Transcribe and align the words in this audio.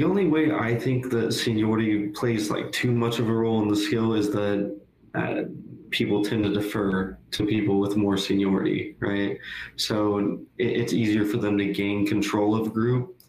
The 0.00 0.06
only 0.06 0.28
way 0.28 0.50
I 0.50 0.74
think 0.76 1.10
that 1.10 1.34
seniority 1.34 2.08
plays 2.08 2.50
like 2.50 2.72
too 2.72 2.90
much 2.90 3.18
of 3.18 3.28
a 3.28 3.32
role 3.34 3.60
in 3.60 3.68
the 3.68 3.76
skill 3.76 4.14
is 4.14 4.30
that 4.30 4.80
uh, 5.14 5.42
people 5.90 6.24
tend 6.24 6.42
to 6.44 6.54
defer 6.54 7.18
to 7.32 7.44
people 7.44 7.78
with 7.78 7.98
more 7.98 8.16
seniority, 8.16 8.96
right? 9.00 9.36
So 9.76 10.40
it, 10.56 10.68
it's 10.68 10.94
easier 10.94 11.26
for 11.26 11.36
them 11.36 11.58
to 11.58 11.66
gain 11.66 12.06
control 12.06 12.58
of 12.58 12.68
a 12.68 12.70
group. 12.70 13.20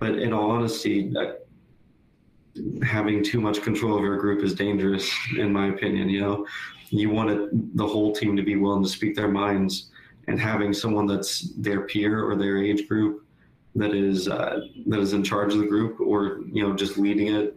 But 0.00 0.18
in 0.18 0.32
all 0.32 0.50
honesty, 0.50 1.14
uh, 1.16 1.34
having 2.84 3.22
too 3.22 3.40
much 3.40 3.62
control 3.62 3.94
over 3.94 4.14
a 4.14 4.18
group 4.18 4.42
is 4.42 4.52
dangerous, 4.52 5.08
in 5.38 5.52
my 5.52 5.68
opinion. 5.68 6.08
You 6.08 6.22
know, 6.22 6.46
you 6.90 7.08
want 7.08 7.30
it, 7.30 7.76
the 7.76 7.86
whole 7.86 8.12
team 8.12 8.36
to 8.36 8.42
be 8.42 8.56
willing 8.56 8.82
to 8.82 8.88
speak 8.88 9.14
their 9.14 9.30
minds, 9.30 9.90
and 10.26 10.40
having 10.40 10.72
someone 10.72 11.06
that's 11.06 11.52
their 11.52 11.82
peer 11.82 12.28
or 12.28 12.34
their 12.34 12.58
age 12.58 12.88
group 12.88 13.25
that 13.76 13.94
is 13.94 14.26
uh, 14.26 14.60
that 14.86 15.00
is 15.00 15.12
in 15.12 15.22
charge 15.22 15.52
of 15.52 15.60
the 15.60 15.66
group 15.66 16.00
or 16.00 16.40
you 16.50 16.66
know 16.66 16.74
just 16.74 16.96
leading 16.96 17.34
it 17.34 17.56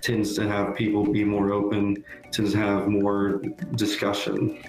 tends 0.00 0.34
to 0.34 0.48
have 0.48 0.74
people 0.74 1.04
be 1.04 1.22
more 1.24 1.52
open, 1.52 2.02
tends 2.32 2.52
to 2.52 2.58
have 2.58 2.88
more 2.88 3.42
discussion. 3.74 4.62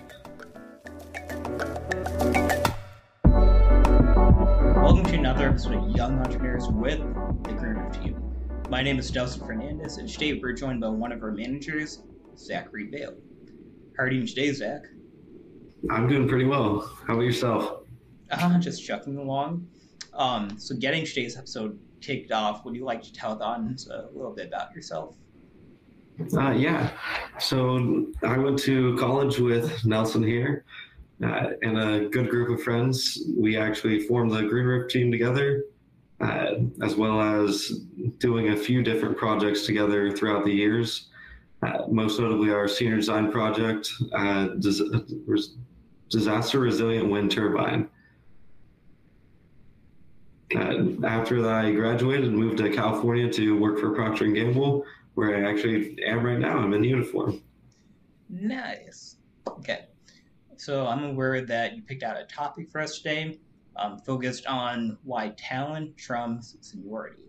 Welcome 3.24 5.06
to 5.06 5.16
another 5.16 5.48
episode 5.48 5.76
of 5.76 5.96
Young 5.96 6.20
Entrepreneurs 6.20 6.68
with 6.68 7.00
the 7.00 7.54
Green 7.54 7.76
Roof 7.76 8.04
Team. 8.04 8.34
My 8.70 8.82
name 8.82 9.00
is 9.00 9.10
Delson 9.10 9.46
Fernandez, 9.46 9.98
and 9.98 10.10
today 10.10 10.34
we're 10.42 10.52
joined 10.52 10.82
by 10.82 10.90
one 10.90 11.14
of 11.14 11.24
our 11.24 11.32
managers, 11.32 12.04
Zachary 12.38 12.88
Boehl. 12.88 13.16
How 13.98 14.04
are 14.04 14.08
you 14.08 14.18
doing 14.18 14.28
today, 14.28 14.52
Zach? 14.52 14.82
I'm 15.90 16.10
doing 16.10 16.28
pretty 16.28 16.46
well. 16.46 16.82
How 17.08 17.14
about 17.14 17.24
yourself? 17.24 17.84
Uh, 18.30 18.60
just 18.60 18.86
chucking 18.86 19.18
along. 19.18 19.68
Um, 20.14 20.58
so, 20.58 20.76
getting 20.76 21.06
today's 21.06 21.38
episode 21.38 21.80
kicked 22.02 22.32
off, 22.32 22.66
would 22.66 22.76
you 22.76 22.84
like 22.84 23.02
to 23.04 23.14
tell 23.14 23.36
the 23.36 23.46
audience 23.46 23.88
a 23.88 24.10
little 24.14 24.34
bit 24.34 24.48
about 24.48 24.74
yourself? 24.76 25.16
Uh, 26.34 26.52
yeah. 26.52 26.92
So 27.40 28.08
I 28.24 28.38
went 28.38 28.60
to 28.60 28.96
college 28.98 29.40
with 29.40 29.84
Nelson 29.86 30.24
here 30.24 30.66
uh, 31.24 31.52
and 31.62 31.78
a 31.78 32.10
good 32.10 32.30
group 32.30 32.50
of 32.50 32.64
friends. 32.64 33.24
We 33.38 33.58
actually 33.58 34.02
formed 34.02 34.32
the 34.32 34.44
Green 34.44 34.66
Roof 34.66 34.90
team 34.90 35.12
together, 35.12 35.66
uh, 36.20 36.56
as 36.82 36.96
well 36.96 37.22
as 37.22 37.86
doing 38.18 38.50
a 38.50 38.58
few 38.58 38.84
different 38.84 39.18
projects 39.18 39.66
together 39.66 40.12
throughout 40.12 40.46
the 40.46 40.54
years. 40.54 41.10
Uh, 41.64 41.84
most 41.90 42.20
notably, 42.20 42.52
our 42.52 42.68
senior 42.68 42.96
design 42.96 43.32
project, 43.32 43.88
uh, 44.14 44.48
dis- 44.60 44.82
disaster 46.10 46.60
resilient 46.60 47.10
wind 47.10 47.32
turbine. 47.32 47.88
Uh, 50.56 51.06
after 51.06 51.48
I 51.50 51.72
graduated, 51.72 52.26
and 52.26 52.36
moved 52.36 52.58
to 52.58 52.70
California 52.70 53.32
to 53.32 53.58
work 53.58 53.80
for 53.80 53.92
Procter 53.92 54.26
and 54.26 54.36
Gamble, 54.36 54.84
where 55.14 55.36
I 55.36 55.50
actually 55.50 55.98
am 56.04 56.26
right 56.26 56.40
now. 56.40 56.58
I'm 56.58 56.74
in 56.74 56.84
uniform. 56.84 57.42
Nice. 58.30 59.18
Okay. 59.48 59.86
So 60.58 60.88
I'm 60.88 61.04
aware 61.04 61.42
that 61.42 61.76
you 61.76 61.82
picked 61.82 62.04
out 62.04 62.18
a 62.18 62.26
topic 62.26 62.70
for 62.70 62.82
us 62.82 62.98
today, 62.98 63.40
um, 63.78 63.98
focused 64.00 64.46
on 64.46 64.98
why 65.04 65.30
talent 65.38 65.96
trumps 65.96 66.58
seniority. 66.62 67.24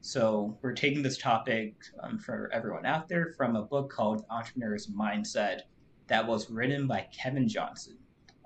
So 0.00 0.58
we're 0.62 0.72
taking 0.72 1.02
this 1.02 1.18
topic 1.18 1.76
um, 2.02 2.18
for 2.18 2.50
everyone 2.52 2.86
out 2.86 3.08
there 3.08 3.34
from 3.36 3.54
a 3.54 3.62
book 3.62 3.88
called 3.90 4.24
Entrepreneur's 4.30 4.88
Mindset 4.88 5.60
that 6.08 6.26
was 6.26 6.50
written 6.50 6.88
by 6.88 7.06
Kevin 7.12 7.46
Johnson. 7.46 7.98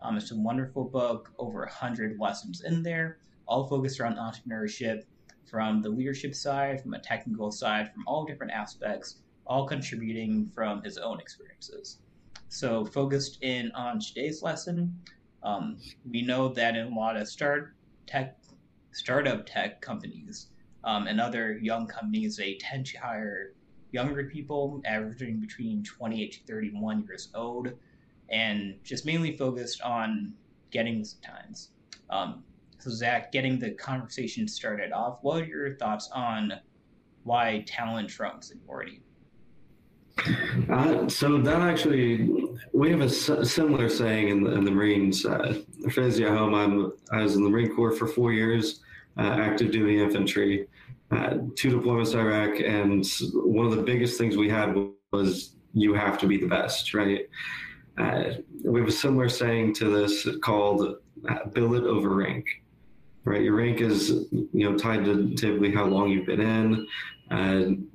Um, 0.03 0.19
it's 0.19 0.33
a 0.33 0.37
wonderful 0.37 0.85
book, 0.85 1.33
over 1.39 1.61
100 1.61 2.21
lessons 2.21 2.61
in 2.61 2.83
there 2.83 3.19
all 3.47 3.67
focused 3.67 4.01
around 4.01 4.17
entrepreneurship 4.17 5.05
from 5.49 5.83
the 5.83 5.89
leadership 5.89 6.35
side, 6.35 6.81
from 6.83 6.95
a 6.95 6.99
technical 6.99 7.51
side, 7.51 7.93
from 7.93 8.05
all 8.07 8.25
different 8.25 8.53
aspects, 8.53 9.17
all 9.47 9.67
contributing 9.67 10.51
from 10.55 10.83
his 10.83 10.99
own 10.99 11.21
experiences. 11.21 11.99
So, 12.49 12.85
focused 12.85 13.43
in 13.43 13.71
on 13.73 14.01
today's 14.01 14.43
lesson, 14.43 14.95
um, 15.43 15.79
we 16.11 16.23
know 16.23 16.49
that 16.49 16.77
in 16.77 16.87
a 16.93 16.97
lot 16.97 17.17
of 17.17 17.29
start 17.29 17.75
tech, 18.07 18.39
startup 18.93 19.47
tech 19.47 19.81
companies 19.81 20.49
um, 20.85 21.07
and 21.07 21.21
other 21.21 21.59
young 21.59 21.87
companies, 21.87 22.37
they 22.37 22.55
tend 22.55 22.87
to 22.87 22.99
hire 22.99 23.53
younger 23.93 24.25
people, 24.25 24.81
averaging 24.85 25.41
between 25.41 25.83
28 25.83 26.33
to 26.33 26.41
31 26.47 27.05
years 27.05 27.29
old, 27.35 27.73
and 28.29 28.75
just 28.83 29.07
mainly 29.07 29.37
focused 29.37 29.81
on 29.83 30.35
getting 30.71 31.05
times. 31.23 31.71
Um, 32.11 32.45
so, 32.79 32.91
Zach, 32.91 33.33
getting 33.33 33.59
the 33.59 33.71
conversation 33.73 34.47
started 34.47 34.93
off, 34.93 35.19
what 35.23 35.43
are 35.43 35.47
your 35.47 35.77
thoughts 35.77 36.11
on 36.13 36.53
why 37.25 37.65
talent 37.67 38.09
trumps 38.09 38.49
seniority? 38.49 39.03
Uh, 40.71 41.09
so 41.09 41.39
that 41.39 41.61
actually, 41.61 42.31
we 42.73 42.91
have 42.91 43.01
a 43.01 43.09
similar 43.09 43.89
saying 43.89 44.29
in 44.29 44.45
the, 44.45 44.53
in 44.53 44.65
the 44.65 44.71
Marines. 44.71 45.27
Uh, 45.27 45.63
at 45.87 45.93
home, 45.95 46.55
I'm, 46.55 46.93
I 47.13 47.23
was 47.23 47.37
in 47.37 47.45
the 47.45 47.51
Marine 47.51 47.75
Corps 47.75 47.93
for 47.93 48.07
four 48.07 48.33
years, 48.33 48.81
uh, 49.19 49.23
active 49.23 49.71
duty 49.71 50.01
infantry, 50.03 50.69
uh, 51.11 51.35
two 51.55 51.79
deployments 51.79 52.13
to 52.13 52.21
Iraq, 52.21 52.61
and 52.61 53.05
one 53.35 53.67
of 53.67 53.77
the 53.77 53.83
biggest 53.83 54.19
things 54.19 54.37
we 54.37 54.49
had 54.49 54.75
was 55.13 55.57
you 55.75 55.93
have 55.95 56.19
to 56.19 56.27
be 56.27 56.39
the 56.39 56.47
best, 56.47 56.95
right? 56.95 57.29
Uh, 57.99 58.25
we 58.65 58.81
have 58.81 58.89
a 58.89 58.93
similar 58.93 59.29
saying 59.29 59.75
to 59.75 59.89
this 59.89 60.27
called 60.43 60.97
uh, 61.29 61.45
billet 61.53 61.85
over 61.85 62.11
rank 62.11 62.47
right? 63.27 63.43
Your 63.43 63.57
rank 63.57 63.83
is 63.83 64.11
you 64.31 64.49
know 64.71 64.79
tied 64.79 65.05
to 65.05 65.35
typically 65.35 65.73
how 65.73 65.85
long 65.85 66.09
you've 66.09 66.27
been 66.27 66.41
in, 66.41 66.87
and 67.31 67.87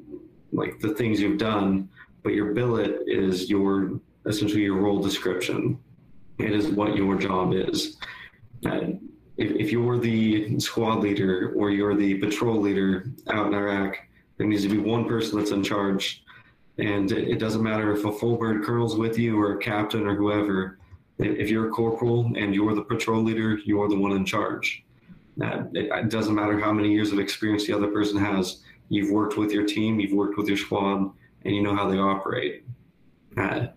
like 0.52 0.80
the 0.80 0.94
things 0.94 1.20
you've 1.20 1.40
done. 1.40 1.90
But 2.22 2.34
your 2.34 2.54
billet 2.54 3.00
is 3.08 3.50
your 3.50 4.00
essentially 4.28 4.62
your 4.62 4.80
role 4.80 5.02
description. 5.02 5.80
It 6.38 6.54
is 6.54 6.68
what 6.68 6.96
your 6.96 7.16
job 7.16 7.54
is. 7.54 7.98
And 8.64 9.10
if, 9.38 9.52
if 9.52 9.72
you're 9.72 9.98
the 9.98 10.60
squad 10.60 11.00
leader 11.00 11.54
or 11.56 11.72
you're 11.72 11.96
the 11.96 12.16
patrol 12.16 12.60
leader 12.60 13.12
out 13.32 13.48
in 13.48 13.54
Iraq, 13.56 13.98
there 14.38 14.46
needs 14.46 14.64
to 14.64 14.70
be 14.70 14.78
one 14.78 15.06
person 15.06 15.40
that's 15.40 15.52
in 15.52 15.64
charge. 15.64 16.24
And 16.78 17.12
it, 17.12 17.30
it 17.30 17.40
doesn't 17.40 17.64
matter 17.64 17.92
if 17.92 18.06
a 18.06 18.12
full 18.12 18.38
bird 18.38 18.64
colonel's 18.64 18.98
with 18.98 19.18
you 19.18 19.40
or 19.40 19.54
a 19.54 19.58
captain 19.58 20.06
or 20.06 20.16
whoever. 20.16 20.78
If 21.18 21.50
you're 21.50 21.70
a 21.70 21.72
corporal 21.72 22.32
and 22.36 22.54
you're 22.54 22.76
the 22.76 22.84
patrol 22.84 23.24
leader, 23.24 23.58
you're 23.66 23.88
the 23.88 23.98
one 23.98 24.12
in 24.12 24.26
charge. 24.26 24.84
It, 25.42 26.10
doesn't 26.10 26.36
matter 26.36 26.60
how 26.60 26.72
many 26.72 26.92
years 26.92 27.12
of 27.12 27.20
experience 27.20 27.66
the 27.66 27.74
other 27.74 27.88
person 27.88 28.20
has. 28.20 28.62
You've 28.90 29.12
worked 29.12 29.38
with 29.38 29.52
your 29.52 29.66
team, 29.66 30.00
you've 30.00 30.14
worked 30.14 30.38
with 30.38 30.48
your 30.48 30.58
squad, 30.58 31.12
and 31.46 31.56
you 31.56 31.62
know 31.62 31.76
how 31.76 31.90
they 31.90 31.98
operate. 31.98 32.66
Uh, 33.38 33.68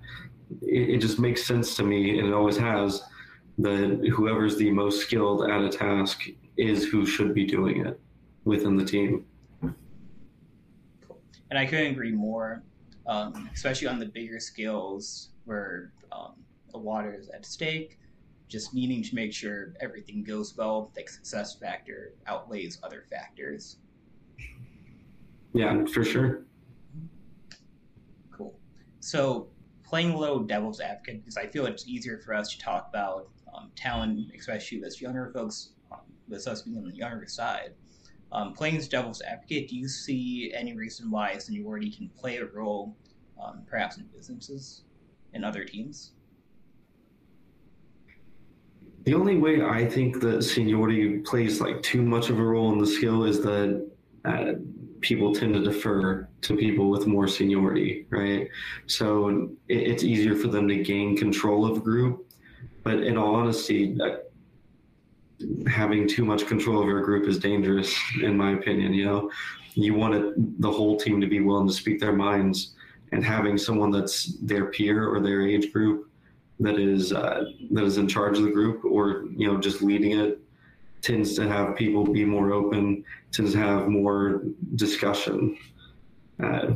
it, 0.63 0.91
it, 0.91 0.99
just 0.99 1.19
makes 1.19 1.45
sense 1.45 1.77
to 1.77 1.85
me, 1.85 2.19
and 2.19 2.29
it 2.29 2.35
always 2.35 2.57
has, 2.57 3.03
that 3.59 4.13
whoever's 4.13 4.57
the 4.57 4.71
most 4.71 5.01
skilled 5.01 5.49
at 5.49 5.63
a 5.63 5.69
task 5.69 6.25
is 6.57 6.85
who 6.85 7.07
should 7.07 7.33
be 7.35 7.45
doing 7.45 7.87
it 7.87 8.01
within 8.45 8.77
the 8.77 8.85
team. 8.85 9.25
And 9.63 11.59
I 11.59 11.67
couldn't 11.67 11.93
agree 11.93 12.11
more, 12.11 12.63
um, 13.07 13.49
especially 13.55 13.87
on 13.87 14.01
the 14.01 14.07
bigger 14.07 14.41
scales 14.41 15.31
where 15.45 15.93
um, 16.11 16.33
a 16.75 16.79
lot 16.79 17.07
is 17.07 17.29
at 17.29 17.47
stake 17.47 17.99
just 18.49 18.75
needing 18.75 19.03
to 19.03 19.15
make 19.15 19.32
sure 19.32 19.75
everything 19.81 20.22
goes 20.22 20.56
well, 20.56 20.91
the 20.94 21.05
success 21.06 21.55
factor 21.55 22.15
outweighs 22.27 22.78
other 22.82 23.05
factors. 23.10 23.78
Yeah, 25.53 25.84
for 25.87 26.05
sure. 26.05 26.44
Cool. 28.31 28.54
So, 29.00 29.49
playing 29.84 30.10
a 30.10 30.19
little 30.19 30.41
devil's 30.41 30.81
advocate, 30.81 31.22
because 31.22 31.37
I 31.37 31.47
feel 31.47 31.66
it's 31.66 31.87
easier 31.87 32.19
for 32.19 32.34
us 32.34 32.50
to 32.50 32.59
talk 32.59 32.88
about 32.88 33.28
um, 33.54 33.71
talent, 33.77 34.31
especially 34.37 34.81
with 34.81 35.00
younger 35.00 35.31
folks, 35.33 35.71
um, 35.93 36.00
with 36.28 36.47
us 36.49 36.62
being 36.62 36.77
on 36.78 36.84
the 36.84 36.94
younger 36.94 37.27
side. 37.27 37.75
Um, 38.33 38.53
playing 38.53 38.77
as 38.77 38.88
devil's 38.88 39.22
advocate, 39.22 39.69
do 39.69 39.77
you 39.77 39.88
see 39.88 40.53
any 40.54 40.75
reason 40.75 41.09
why 41.10 41.39
seniority 41.39 41.91
can 41.91 42.09
play 42.09 42.39
a 42.39 42.47
role, 42.47 42.97
um, 43.41 43.63
perhaps 43.65 43.97
in 43.97 44.07
businesses 44.07 44.83
and 45.34 45.45
other 45.45 45.65
teams? 45.65 46.14
The 49.04 49.15
only 49.15 49.36
way 49.36 49.62
I 49.62 49.86
think 49.86 50.21
that 50.21 50.42
seniority 50.42 51.18
plays 51.18 51.60
like 51.60 51.83
too 51.83 52.03
much 52.03 52.30
of 52.30 52.39
a 52.39 52.42
role 52.42 52.72
in 52.72 52.78
the 52.78 52.86
skill 52.86 53.24
is 53.24 53.42
that 53.42 53.91
uh, 54.24 54.53
people 55.03 55.34
tend 55.34 55.53
to 55.54 55.62
defer 55.62 56.27
to 56.41 56.56
people 56.56 56.89
with 56.89 57.06
more 57.06 57.28
seniority, 57.28 58.06
right? 58.09 58.48
So 58.86 59.51
it, 59.68 59.77
it's 59.77 60.04
easier 60.04 60.34
for 60.34 60.48
them 60.48 60.66
to 60.68 60.83
gain 60.83 61.16
control 61.18 61.71
of 61.71 61.77
a 61.77 61.80
group. 61.80 62.33
But 62.83 63.03
in 63.03 63.18
all 63.18 63.34
honesty, 63.34 63.98
uh, 64.01 64.16
having 65.68 66.09
too 66.09 66.24
much 66.24 66.47
control 66.47 66.78
over 66.78 66.98
a 66.98 67.04
group 67.04 67.28
is 67.28 67.39
dangerous, 67.39 67.95
in 68.22 68.36
my 68.36 68.53
opinion. 68.53 68.95
You 68.95 69.04
know, 69.04 69.30
you 69.74 69.92
want 69.92 70.15
it, 70.15 70.60
the 70.60 70.71
whole 70.71 70.97
team 70.97 71.21
to 71.21 71.27
be 71.27 71.41
willing 71.41 71.68
to 71.68 71.74
speak 71.74 72.00
their 72.00 72.15
minds, 72.15 72.74
and 73.12 73.22
having 73.22 73.59
someone 73.59 73.91
that's 73.91 74.39
their 74.39 74.66
peer 74.66 75.07
or 75.07 75.21
their 75.21 75.47
age 75.47 75.72
group 75.72 76.10
that 76.60 76.78
is 76.78 77.12
uh, 77.12 77.45
that 77.72 77.84
is 77.84 77.98
in 77.98 78.09
charge 78.09 78.39
of 78.39 78.45
the 78.45 78.51
group 78.51 78.84
or 78.84 79.24
you 79.36 79.51
know 79.51 79.59
just 79.59 79.83
leading 79.83 80.18
it 80.18 80.41
tends 81.03 81.34
to 81.34 81.47
have 81.47 81.77
people 81.77 82.04
be 82.04 82.24
more 82.24 82.53
open, 82.53 83.04
tends 83.30 83.53
to 83.53 83.59
have 83.59 83.89
more 83.89 84.42
discussion. 84.77 85.56
Uh, 86.42 86.72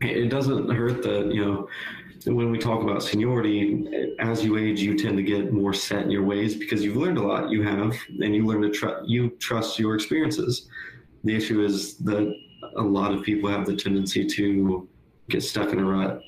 it 0.00 0.28
doesn't 0.28 0.70
hurt 0.70 1.02
that 1.02 1.32
you 1.34 1.44
know 1.44 1.68
when 2.26 2.50
we 2.50 2.58
talk 2.58 2.82
about 2.82 3.02
seniority, 3.02 4.14
as 4.18 4.44
you 4.44 4.56
age, 4.56 4.80
you 4.80 4.98
tend 4.98 5.16
to 5.16 5.22
get 5.22 5.52
more 5.52 5.72
set 5.72 6.02
in 6.02 6.10
your 6.10 6.24
ways 6.24 6.56
because 6.56 6.82
you've 6.82 6.96
learned 6.96 7.18
a 7.18 7.22
lot. 7.22 7.50
You 7.50 7.62
have, 7.62 7.94
and 8.20 8.34
you 8.34 8.44
learn 8.44 8.62
to 8.62 8.70
trust. 8.70 9.08
You 9.08 9.30
trust 9.38 9.78
your 9.78 9.94
experiences. 9.94 10.68
The 11.24 11.34
issue 11.36 11.64
is 11.64 11.96
that 11.98 12.32
a 12.76 12.82
lot 12.82 13.12
of 13.12 13.22
people 13.22 13.48
have 13.48 13.66
the 13.66 13.76
tendency 13.76 14.24
to 14.24 14.88
get 15.28 15.42
stuck 15.42 15.72
in 15.72 15.78
a 15.78 15.84
rut. 15.84 16.20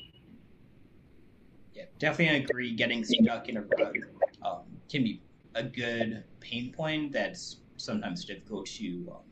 Definitely 1.99 2.45
agree. 2.45 2.75
Getting 2.75 3.05
stuck 3.05 3.49
in 3.49 3.57
a 3.57 3.63
rut 3.63 3.95
um, 4.43 4.63
can 4.89 5.03
be 5.03 5.21
a 5.55 5.63
good 5.63 6.25
pain 6.41 6.73
point 6.73 7.13
that's 7.13 7.59
sometimes 7.77 8.25
difficult 8.25 8.67
to 8.67 9.07
um, 9.11 9.23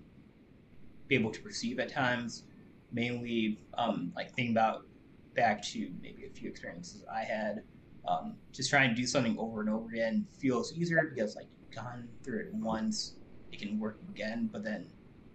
be 1.06 1.14
able 1.14 1.30
to 1.30 1.40
perceive 1.40 1.78
at 1.78 1.90
times. 1.90 2.44
Mainly, 2.92 3.60
um, 3.74 4.12
like 4.16 4.34
think 4.34 4.50
about 4.50 4.86
back 5.34 5.62
to 5.62 5.90
maybe 6.02 6.24
a 6.24 6.30
few 6.30 6.48
experiences 6.48 7.04
I 7.12 7.22
had. 7.22 7.62
Um, 8.08 8.36
just 8.52 8.70
trying 8.70 8.90
to 8.90 8.94
do 8.94 9.06
something 9.06 9.36
over 9.38 9.60
and 9.60 9.70
over 9.70 9.88
again 9.88 10.26
feels 10.38 10.72
easier 10.72 11.10
because 11.12 11.34
like 11.36 11.46
you've 11.58 11.76
gone 11.76 12.08
through 12.22 12.40
it 12.40 12.54
once, 12.54 13.14
it 13.52 13.60
can 13.60 13.78
work 13.78 13.98
again. 14.08 14.48
But 14.52 14.64
then 14.64 14.88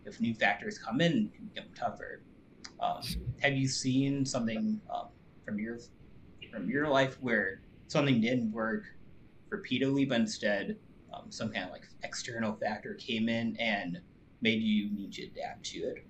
if 0.05 0.19
new 0.19 0.33
factors 0.33 0.77
come 0.77 1.01
in, 1.01 1.27
it 1.27 1.35
can 1.35 1.45
become 1.53 1.69
tougher. 1.75 2.21
Um, 2.79 3.01
have 3.41 3.53
you 3.53 3.67
seen 3.67 4.25
something 4.25 4.81
um, 4.93 5.07
from 5.45 5.59
your 5.59 5.77
from 6.51 6.69
your 6.69 6.87
life 6.87 7.17
where 7.21 7.61
something 7.87 8.21
didn't 8.21 8.51
work 8.51 8.83
repeatedly, 9.49 10.05
but 10.05 10.19
instead 10.19 10.77
um, 11.13 11.25
some 11.29 11.49
kind 11.49 11.65
of 11.65 11.71
like 11.71 11.87
external 12.03 12.53
factor 12.53 12.93
came 12.95 13.29
in 13.29 13.55
and 13.57 13.99
made 14.41 14.61
you 14.61 14.89
need 14.91 15.13
to 15.13 15.23
adapt 15.23 15.63
to 15.65 15.79
it? 15.79 16.05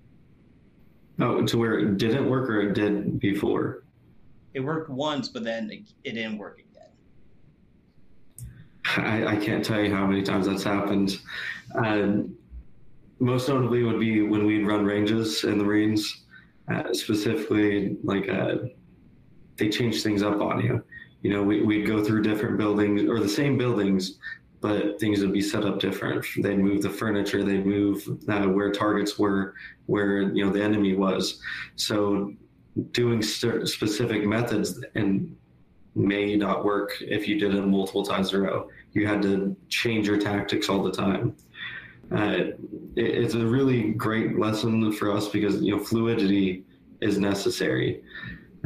Oh, 1.20 1.44
to 1.44 1.58
where 1.58 1.78
it 1.78 1.98
didn't 1.98 2.28
work 2.28 2.48
or 2.48 2.60
it 2.60 2.74
did 2.74 3.20
before? 3.20 3.84
It 4.54 4.60
worked 4.60 4.90
once, 4.90 5.28
but 5.28 5.44
then 5.44 5.70
it, 5.70 5.92
it 6.04 6.12
didn't 6.12 6.38
work 6.38 6.58
again. 6.58 6.68
I, 8.96 9.34
I, 9.34 9.36
can't 9.36 9.64
tell 9.64 9.80
you 9.80 9.94
how 9.94 10.06
many 10.06 10.22
times 10.22 10.46
that's 10.46 10.62
happened. 10.62 11.18
Uh, 11.74 12.24
most 13.18 13.48
notably 13.48 13.82
would 13.84 14.00
be 14.00 14.22
when 14.22 14.44
we'd 14.44 14.66
run 14.66 14.84
ranges 14.84 15.44
in 15.44 15.56
the 15.56 15.64
Marines, 15.64 16.24
uh, 16.70 16.92
specifically 16.92 17.96
like 18.02 18.28
uh, 18.28 18.56
they 19.56 19.68
change 19.68 20.02
things 20.02 20.22
up 20.22 20.40
on 20.40 20.60
you. 20.60 20.82
You 21.22 21.30
know, 21.30 21.42
we, 21.42 21.62
we'd 21.62 21.86
go 21.86 22.02
through 22.02 22.22
different 22.22 22.58
buildings 22.58 23.08
or 23.08 23.20
the 23.20 23.28
same 23.28 23.56
buildings, 23.56 24.18
but 24.60 24.98
things 24.98 25.20
would 25.20 25.32
be 25.32 25.40
set 25.40 25.64
up 25.64 25.78
different. 25.78 26.24
They'd 26.38 26.58
move 26.58 26.82
the 26.82 26.90
furniture, 26.90 27.44
they'd 27.44 27.66
move 27.66 28.06
uh, 28.28 28.46
where 28.46 28.70
targets 28.70 29.18
were, 29.18 29.54
where 29.86 30.22
you 30.22 30.44
know 30.44 30.52
the 30.52 30.62
enemy 30.62 30.94
was. 30.94 31.40
So 31.76 32.32
doing 32.92 33.22
specific 33.22 34.24
methods 34.24 34.82
and 34.94 35.36
may 35.94 36.36
not 36.36 36.64
work 36.64 36.92
if 37.02 37.28
you 37.28 37.38
did 37.38 37.54
it 37.54 37.62
multiple 37.62 38.02
times 38.02 38.32
in 38.32 38.40
a 38.40 38.42
row. 38.42 38.68
You 38.92 39.06
had 39.06 39.22
to 39.22 39.56
change 39.68 40.06
your 40.06 40.18
tactics 40.18 40.68
all 40.68 40.82
the 40.82 40.92
time. 40.92 41.36
Uh, 42.10 42.34
it, 42.36 42.58
it's 42.96 43.34
a 43.34 43.46
really 43.46 43.92
great 43.92 44.38
lesson 44.38 44.92
for 44.92 45.12
us 45.12 45.28
because 45.28 45.60
you 45.62 45.76
know 45.76 45.82
fluidity 45.82 46.64
is 47.00 47.18
necessary. 47.18 48.02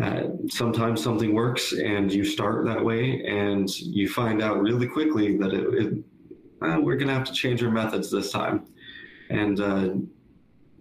Uh, 0.03 0.25
sometimes 0.51 1.03
something 1.03 1.33
works 1.33 1.73
and 1.73 2.13
you 2.13 2.23
start 2.23 2.67
that 2.67 2.85
way 2.85 3.25
and 3.25 3.79
you 3.81 4.07
find 4.09 4.43
out 4.43 4.61
really 4.61 4.87
quickly 4.87 5.39
that 5.39 5.55
it, 5.55 5.75
it 5.75 6.05
uh, 6.63 6.79
we're 6.81 6.97
going 6.97 7.09
to 7.09 7.15
have 7.15 7.25
to 7.25 7.33
change 7.33 7.63
our 7.63 7.71
methods 7.71 8.11
this 8.11 8.31
time. 8.31 8.67
And 9.31 9.59
uh, 9.59 9.91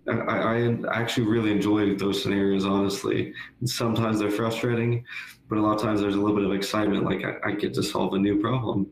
I, 0.08 0.68
I, 0.94 1.00
actually 1.02 1.28
really 1.28 1.52
enjoy 1.52 1.96
those 1.96 2.22
scenarios 2.22 2.66
honestly. 2.66 3.34
Sometimes 3.64 4.20
they're 4.20 4.30
frustrating 4.30 5.06
but 5.48 5.58
a 5.58 5.62
lot 5.62 5.76
of 5.76 5.82
times 5.82 6.02
there's 6.02 6.16
a 6.16 6.20
little 6.20 6.36
bit 6.36 6.46
of 6.46 6.54
excitement 6.54 7.04
like 7.04 7.24
I, 7.24 7.50
I 7.50 7.52
get 7.54 7.74
to 7.76 7.84
solve 7.84 8.14
a 8.14 8.20
new 8.20 8.40
problem. 8.40 8.88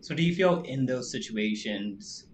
So 0.00 0.14
do 0.14 0.22
you 0.22 0.34
feel 0.34 0.62
in 0.62 0.84
those 0.86 1.10
situations 1.10 2.26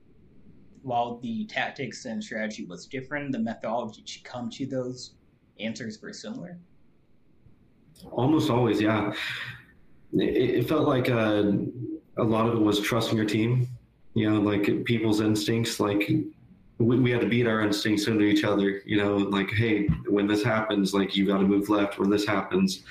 while 0.82 1.19
the 1.19 1.44
tactics 1.46 2.06
and 2.06 2.23
strategy 2.25 2.64
was 2.64 2.87
different 2.87 3.32
the 3.32 3.38
methodology 3.38 4.03
to 4.03 4.23
come 4.23 4.49
to 4.50 4.67
those 4.67 5.14
answers 5.61 6.01
were 6.01 6.12
similar? 6.12 6.59
Almost 8.11 8.51
always, 8.51 8.81
yeah. 8.81 9.12
It, 10.12 10.59
it 10.59 10.69
felt 10.69 10.89
like 10.89 11.11
uh, 11.11 11.53
a 12.17 12.25
lot 12.25 12.49
of 12.49 12.55
it 12.55 12.61
was 12.61 12.81
trusting 12.81 13.17
your 13.17 13.27
team. 13.27 13.69
You 14.15 14.31
know, 14.31 14.41
like 14.41 14.85
people's 14.85 15.21
instincts. 15.21 15.79
Like 15.79 16.11
we, 16.79 16.99
we 16.99 17.11
had 17.11 17.21
to 17.21 17.29
beat 17.29 17.47
our 17.47 17.62
instincts 17.62 18.07
into 18.07 18.25
each 18.25 18.45
other. 18.45 18.83
You 18.85 18.99
know, 18.99 19.17
like 19.17 19.51
hey, 19.51 19.87
when 20.09 20.27
this 20.27 20.43
happens, 20.43 20.93
like 20.95 21.17
you 21.17 21.27
got 21.27 21.39
to 21.39 21.47
move 21.47 21.69
left. 21.69 21.99
When 21.99 22.11
this 22.11 22.27
happens, 22.27 22.83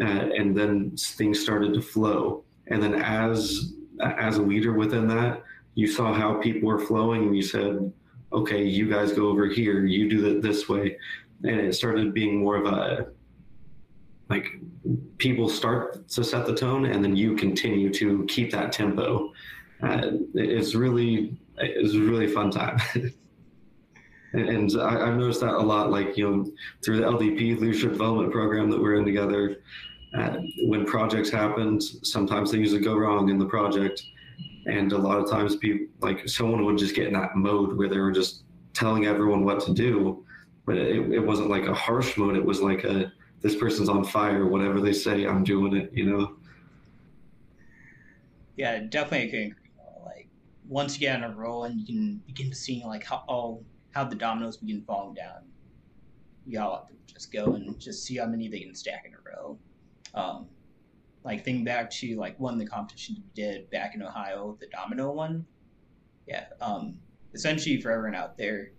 uh, 0.00 0.04
and 0.04 0.56
then 0.56 0.96
things 0.96 1.40
started 1.40 1.72
to 1.74 1.82
flow. 1.82 2.44
And 2.66 2.82
then 2.82 2.94
as 2.94 3.74
as 4.00 4.36
a 4.36 4.42
leader 4.42 4.72
within 4.72 5.08
that, 5.08 5.42
you 5.74 5.86
saw 5.86 6.12
how 6.12 6.34
people 6.34 6.68
were 6.68 6.78
flowing, 6.78 7.22
and 7.22 7.36
you 7.36 7.42
said, 7.42 7.92
okay, 8.32 8.64
you 8.64 8.88
guys 8.88 9.12
go 9.12 9.28
over 9.28 9.46
here. 9.46 9.86
You 9.86 10.08
do 10.08 10.26
it 10.26 10.42
this 10.42 10.68
way 10.68 10.98
and 11.44 11.60
it 11.60 11.74
started 11.74 12.12
being 12.14 12.38
more 12.38 12.56
of 12.56 12.66
a 12.66 13.08
like 14.28 14.46
people 15.18 15.48
start 15.48 16.08
to 16.08 16.22
set 16.22 16.46
the 16.46 16.54
tone 16.54 16.86
and 16.86 17.04
then 17.04 17.16
you 17.16 17.34
continue 17.34 17.92
to 17.92 18.24
keep 18.26 18.50
that 18.52 18.72
tempo. 18.72 19.32
Uh, 19.82 20.12
it's 20.34 20.74
really 20.74 21.36
it's 21.58 21.94
a 21.94 22.00
really 22.00 22.26
fun 22.26 22.50
time. 22.50 22.78
And 24.32 24.70
I, 24.80 25.06
have 25.06 25.16
noticed 25.16 25.40
that 25.40 25.54
a 25.54 25.58
lot 25.58 25.90
like 25.90 26.16
you 26.16 26.30
know 26.30 26.52
through 26.84 26.98
the 26.98 27.02
ldp 27.02 27.58
leadership 27.58 27.90
development 27.90 28.30
program 28.30 28.70
that 28.70 28.80
we're 28.80 28.94
in 28.94 29.04
together 29.04 29.56
uh, 30.16 30.36
when 30.68 30.84
projects 30.84 31.30
happen 31.30 31.80
sometimes 31.80 32.52
things 32.52 32.72
would 32.72 32.84
go 32.84 32.96
wrong 32.96 33.28
in 33.28 33.38
the 33.38 33.44
project. 33.46 34.02
And 34.66 34.92
a 34.92 34.98
lot 34.98 35.18
of 35.18 35.28
times 35.28 35.56
people 35.56 35.86
like 36.00 36.28
someone 36.28 36.64
would 36.64 36.78
just 36.78 36.94
get 36.94 37.08
in 37.08 37.14
that 37.14 37.34
mode 37.34 37.76
where 37.76 37.88
they 37.88 37.98
were 37.98 38.12
just 38.12 38.42
telling 38.72 39.06
everyone 39.06 39.44
what 39.44 39.64
to 39.66 39.74
do 39.74 40.24
but 40.66 40.76
it, 40.76 41.12
it 41.12 41.20
wasn't 41.20 41.50
like 41.50 41.64
a 41.64 41.74
harsh 41.74 42.16
mode. 42.16 42.36
It 42.36 42.44
was 42.44 42.60
like 42.60 42.84
a 42.84 43.12
this 43.40 43.56
person's 43.56 43.88
on 43.88 44.04
fire. 44.04 44.46
Whatever 44.46 44.80
they 44.80 44.92
say, 44.92 45.26
I'm 45.26 45.44
doing 45.44 45.76
it. 45.76 45.90
You 45.92 46.04
know. 46.04 46.36
Yeah, 48.56 48.80
definitely. 48.80 49.54
Like 50.04 50.28
once 50.68 50.94
you 50.94 51.00
get 51.00 51.22
on 51.22 51.30
a 51.30 51.34
roll 51.34 51.64
and 51.64 51.80
you 51.80 51.86
can 51.86 52.22
begin 52.26 52.50
to 52.50 52.56
see 52.56 52.82
like 52.84 53.04
how 53.04 53.24
all 53.26 53.64
how 53.92 54.04
the 54.04 54.14
dominoes 54.14 54.56
begin 54.56 54.82
falling 54.82 55.14
down, 55.14 55.42
you 56.46 56.60
all 56.60 56.76
have 56.76 56.88
to 56.88 57.14
just 57.14 57.32
go 57.32 57.54
and 57.54 57.78
just 57.78 58.04
see 58.04 58.16
how 58.16 58.26
many 58.26 58.48
they 58.48 58.60
can 58.60 58.74
stack 58.74 59.04
in 59.06 59.14
a 59.14 59.18
row. 59.24 59.58
Um, 60.14 60.46
like 61.24 61.44
think 61.44 61.64
back 61.64 61.90
to 61.90 62.16
like 62.16 62.38
one 62.40 62.54
of 62.54 62.60
the 62.60 62.66
competitions 62.66 63.18
we 63.18 63.30
did 63.34 63.68
back 63.70 63.94
in 63.94 64.02
Ohio, 64.02 64.56
the 64.60 64.66
domino 64.66 65.12
one. 65.12 65.44
Yeah. 66.26 66.46
Um, 66.60 66.98
essentially 67.34 67.80
for 67.80 67.90
everyone 67.90 68.14
out 68.14 68.36
there, 68.36 68.70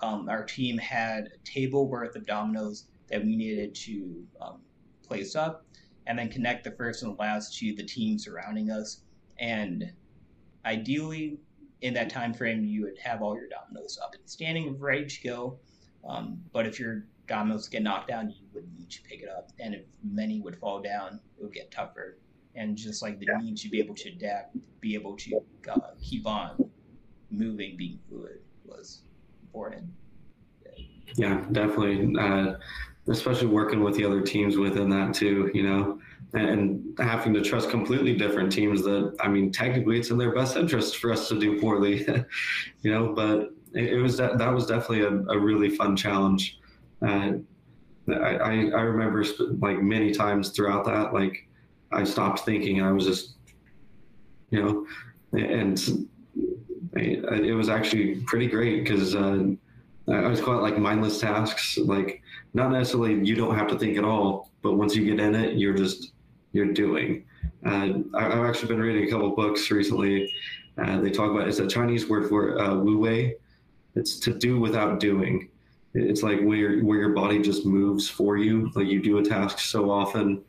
um, 0.00 0.28
our 0.28 0.44
team 0.44 0.78
had 0.78 1.28
a 1.34 1.38
table 1.44 1.88
worth 1.88 2.16
of 2.16 2.26
dominoes 2.26 2.86
that 3.08 3.24
we 3.24 3.36
needed 3.36 3.74
to 3.74 4.26
um, 4.40 4.60
place 5.02 5.36
up 5.36 5.64
and 6.06 6.18
then 6.18 6.28
connect 6.28 6.64
the 6.64 6.70
first 6.72 7.02
and 7.02 7.12
the 7.12 7.20
last 7.20 7.56
to 7.58 7.74
the 7.74 7.82
team 7.82 8.18
surrounding 8.18 8.70
us. 8.70 9.02
And 9.38 9.92
ideally, 10.64 11.38
in 11.82 11.94
that 11.94 12.10
time 12.10 12.32
frame, 12.32 12.64
you 12.64 12.82
would 12.82 12.98
have 12.98 13.22
all 13.22 13.34
your 13.34 13.48
dominoes 13.48 13.98
up 14.02 14.14
and 14.14 14.22
standing, 14.28 14.78
ready 14.78 15.06
to 15.06 15.22
go. 15.22 15.58
Um, 16.08 16.40
but 16.52 16.66
if 16.66 16.78
your 16.78 17.06
dominoes 17.26 17.68
get 17.68 17.82
knocked 17.82 18.08
down, 18.08 18.30
you 18.30 18.46
would 18.54 18.72
need 18.76 18.90
to 18.90 19.02
pick 19.02 19.20
it 19.22 19.28
up. 19.28 19.50
And 19.58 19.74
if 19.74 19.82
many 20.02 20.40
would 20.40 20.56
fall 20.56 20.80
down, 20.80 21.20
it 21.38 21.42
would 21.42 21.52
get 21.52 21.70
tougher. 21.70 22.18
And 22.54 22.76
just 22.76 23.02
like 23.02 23.18
the 23.18 23.26
yeah. 23.28 23.38
need 23.38 23.56
to 23.58 23.68
be 23.68 23.78
able 23.80 23.94
to 23.96 24.08
adapt, 24.08 24.56
be 24.80 24.94
able 24.94 25.16
to 25.16 25.40
uh, 25.70 25.90
keep 26.00 26.26
on 26.26 26.70
moving, 27.30 27.76
being 27.76 27.98
fluid 28.08 28.40
was 28.64 29.02
important. 29.56 29.90
Yeah, 31.16 31.42
definitely. 31.52 32.14
Uh, 32.18 32.56
especially 33.08 33.46
working 33.46 33.82
with 33.82 33.96
the 33.96 34.04
other 34.04 34.20
teams 34.20 34.58
within 34.58 34.90
that 34.90 35.14
too, 35.14 35.50
you 35.54 35.62
know, 35.62 35.98
and 36.34 36.98
having 36.98 37.32
to 37.32 37.40
trust 37.40 37.70
completely 37.70 38.14
different 38.14 38.52
teams 38.52 38.82
that, 38.82 39.16
I 39.20 39.28
mean, 39.28 39.50
technically 39.50 39.98
it's 39.98 40.10
in 40.10 40.18
their 40.18 40.34
best 40.34 40.56
interest 40.56 40.98
for 40.98 41.12
us 41.12 41.28
to 41.28 41.38
do 41.38 41.58
poorly, 41.60 42.06
you 42.82 42.90
know, 42.90 43.14
but 43.14 43.52
it, 43.72 43.94
it 43.94 44.02
was, 44.02 44.16
that, 44.18 44.36
that 44.38 44.52
was 44.52 44.66
definitely 44.66 45.02
a, 45.02 45.34
a 45.34 45.38
really 45.38 45.70
fun 45.70 45.96
challenge. 45.96 46.58
Uh, 47.00 47.32
I, 48.08 48.12
I, 48.12 48.50
I 48.50 48.82
remember 48.82 49.24
like 49.60 49.80
many 49.80 50.12
times 50.12 50.50
throughout 50.50 50.84
that, 50.84 51.14
like 51.14 51.48
I 51.92 52.04
stopped 52.04 52.40
thinking 52.40 52.82
I 52.82 52.92
was 52.92 53.06
just, 53.06 53.36
you 54.50 54.62
know, 54.62 54.86
and 55.32 56.08
it 56.96 57.54
was 57.54 57.68
actually 57.68 58.16
pretty 58.26 58.46
great 58.46 58.84
because 58.84 59.14
uh, 59.14 59.44
I 60.08 60.26
was 60.28 60.40
it 60.40 60.46
like 60.46 60.78
mindless 60.78 61.20
tasks. 61.20 61.78
Like 61.78 62.22
not 62.54 62.70
necessarily 62.70 63.24
you 63.26 63.34
don't 63.34 63.54
have 63.54 63.68
to 63.68 63.78
think 63.78 63.98
at 63.98 64.04
all, 64.04 64.50
but 64.62 64.74
once 64.74 64.94
you 64.94 65.04
get 65.04 65.20
in 65.20 65.34
it, 65.34 65.56
you're 65.56 65.74
just 65.74 66.12
you're 66.52 66.72
doing. 66.72 67.24
Uh, 67.64 67.94
I, 68.14 68.22
have 68.22 68.44
actually 68.44 68.68
been 68.68 68.80
reading 68.80 69.04
a 69.04 69.10
couple 69.10 69.30
books 69.30 69.70
recently, 69.70 70.32
Uh, 70.78 71.00
they 71.00 71.10
talk 71.10 71.30
about 71.30 71.48
it's 71.48 71.58
a 71.58 71.66
Chinese 71.66 72.08
word 72.08 72.28
for 72.28 72.60
uh, 72.60 72.74
wu 72.74 72.98
wei. 72.98 73.36
It's 73.94 74.18
to 74.20 74.34
do 74.34 74.60
without 74.60 75.00
doing. 75.00 75.48
It's 75.94 76.22
like 76.22 76.40
where 76.42 76.80
where 76.80 76.98
your 76.98 77.14
body 77.14 77.40
just 77.40 77.64
moves 77.64 78.08
for 78.08 78.36
you. 78.36 78.70
Like 78.74 78.86
you 78.86 79.00
do 79.00 79.18
a 79.18 79.24
task 79.24 79.58
so 79.58 79.90
often. 79.90 80.42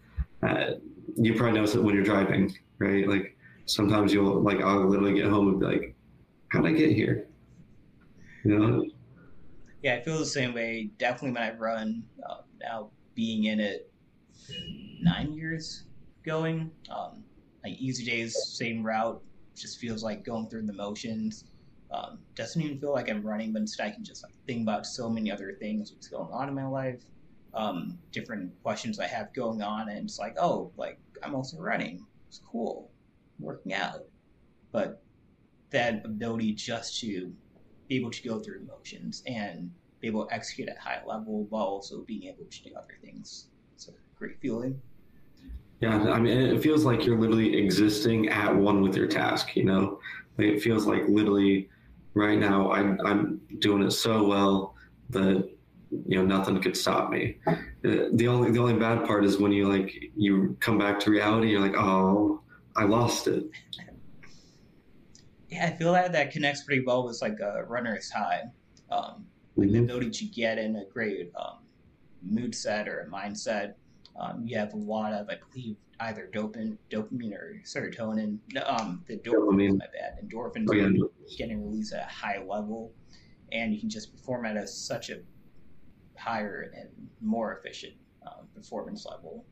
Uh, 0.44 0.72
you 1.16 1.34
probably 1.34 1.60
notice 1.60 1.76
it 1.76 1.84
when 1.84 1.96
you're 1.96 2.04
driving, 2.04 2.56
right? 2.80 3.08
Like 3.08 3.38
sometimes 3.66 4.14
you'll 4.14 4.42
like 4.42 4.62
I'll 4.62 4.86
literally 4.86 5.14
get 5.14 5.28
home 5.28 5.48
and 5.48 5.60
be 5.60 5.66
like, 5.66 5.96
"How'd 6.50 6.66
I 6.66 6.72
get 6.72 6.92
here?" 6.92 7.28
You 8.44 8.60
know? 8.60 8.86
Yeah, 9.84 9.96
I 9.96 10.02
feel 10.02 10.18
the 10.18 10.26
same 10.26 10.54
way. 10.54 10.90
Definitely 10.98 11.32
when 11.32 11.44
I 11.44 11.56
run 11.56 12.04
uh, 12.28 12.42
now, 12.60 12.90
being 13.16 13.46
in 13.46 13.60
it 13.60 13.92
nine 15.02 15.34
years 15.34 15.84
going, 16.24 16.72
um, 16.90 17.24
like 17.64 17.74
easy 17.80 18.06
days, 18.06 18.38
same 18.54 18.84
route, 18.84 19.22
just 19.56 19.80
feels 19.80 20.04
like 20.04 20.24
going 20.24 20.48
through 20.50 20.66
the 20.66 20.74
motions. 20.74 21.46
Um, 21.92 22.20
doesn't 22.36 22.62
even 22.62 22.80
feel 22.80 22.92
like 22.92 23.10
I'm 23.10 23.26
running, 23.26 23.54
but 23.54 23.60
instead 23.60 23.88
I 23.88 23.92
can 23.92 24.04
just 24.04 24.24
like 24.24 24.34
think 24.46 24.64
about 24.64 24.86
so 24.86 25.10
many 25.10 25.32
other 25.32 25.54
things 25.54 25.92
what's 25.92 26.08
going 26.08 26.32
on 26.32 26.50
in 26.50 26.56
my 26.56 26.68
life, 26.68 27.02
um, 27.54 27.98
different 28.12 28.52
questions 28.62 29.00
I 29.00 29.08
have 29.08 29.34
going 29.34 29.62
on, 29.62 29.90
and 29.90 30.06
it's 30.06 30.20
like, 30.20 30.36
oh, 30.40 30.72
like 30.76 31.00
I'm 31.24 31.34
also 31.34 31.58
running. 31.60 32.06
It's 32.28 32.40
cool, 32.40 32.92
working 33.40 33.74
out, 33.74 34.02
but 34.72 35.02
that 35.72 36.06
ability 36.06 36.54
just 36.54 37.00
to 37.02 37.32
be 37.88 37.96
able 37.98 38.12
to 38.12 38.28
go 38.28 38.40
through 38.40 38.60
emotions 38.60 39.24
and 39.26 39.72
be 40.00 40.08
able 40.08 40.26
to 40.26 40.34
execute 40.34 40.70
at 40.70 40.78
high 40.78 41.02
level 41.06 41.46
while 41.50 41.64
also 41.64 42.02
being 42.02 42.24
able 42.24 42.46
to 42.50 42.64
do 42.64 42.72
other 42.76 42.98
things. 43.02 43.48
It's 43.76 43.88
a 43.88 43.92
great 44.18 44.40
feeling. 44.42 44.80
Yeah, 45.80 46.12
I 46.12 46.20
mean, 46.20 46.38
it 46.38 46.62
feels 46.62 46.86
like 46.86 47.06
you're 47.06 47.20
literally 47.20 47.56
existing 47.58 48.30
at 48.30 48.56
one 48.56 48.82
with 48.82 48.96
your 48.96 49.08
task. 49.08 49.56
You 49.56 49.66
know, 49.66 50.00
like 50.38 50.48
it 50.48 50.62
feels 50.62 50.88
like 50.88 51.04
literally 51.08 51.70
right 52.14 52.40
now 52.40 52.72
I'm 52.72 53.00
I'm 53.06 53.40
doing 53.60 53.84
it 53.84 53.92
so 53.92 54.24
well 54.24 54.76
that 55.12 55.48
you 55.92 56.18
know 56.18 56.26
nothing 56.26 56.60
could 56.62 56.76
stop 56.76 57.12
me. 57.12 57.38
Uh, 57.48 57.56
the 58.14 58.28
only 58.28 58.52
the 58.52 58.60
only 58.60 58.74
bad 58.74 59.06
part 59.06 59.24
is 59.24 59.38
when 59.38 59.52
you 59.52 59.70
like 59.70 59.94
you 60.16 60.58
come 60.60 60.78
back 60.78 61.00
to 61.02 61.12
reality. 61.12 61.52
You're 61.52 61.62
like, 61.62 61.78
oh, 61.78 62.42
I 62.76 62.84
lost 62.84 63.28
it. 63.28 63.46
Yeah, 65.50 65.68
I 65.68 65.72
feel 65.78 65.92
like 65.92 66.12
that 66.12 66.32
connects 66.32 66.64
pretty 66.64 66.84
well 66.86 67.06
with 67.06 67.22
like 67.22 67.40
a 67.40 67.64
runner's 67.66 68.12
high, 68.12 68.44
um, 68.92 69.26
like 69.56 69.68
mm-hmm. 69.68 69.78
the 69.78 69.84
ability 69.84 70.10
to 70.12 70.26
get 70.26 70.58
in 70.58 70.76
a 70.76 70.86
great 70.86 71.32
um, 71.36 71.60
mood 72.22 72.54
set 72.54 72.88
or 72.88 73.02
a 73.02 73.08
mindset 73.10 73.76
um, 74.18 74.44
you 74.46 74.58
have 74.58 74.74
a 74.74 74.78
lot 74.78 75.14
of, 75.14 75.30
I 75.30 75.36
believe, 75.36 75.76
either 76.00 76.30
dopamine, 76.34 76.78
dopamine 76.90 77.34
or 77.34 77.62
serotonin. 77.64 78.40
Um, 78.66 79.04
the 79.08 79.18
dopamine, 79.18 79.78
my 79.78 79.86
bad, 79.94 80.20
endorphins 80.24 80.68
oh, 80.70 80.74
yeah. 80.74 81.38
getting 81.38 81.64
released 81.64 81.94
at 81.94 82.04
a 82.04 82.12
high 82.12 82.44
level, 82.44 82.94
and 83.52 83.74
you 83.74 83.80
can 83.80 83.90
just 83.90 84.16
perform 84.16 84.46
at 84.46 84.58
a 84.58 84.68
such 84.68 85.10
a 85.10 85.20
higher 86.18 86.72
and 86.76 86.90
more 87.22 87.60
efficient 87.60 87.94
um, 88.26 88.48
performance 88.56 89.06
level. 89.06 89.46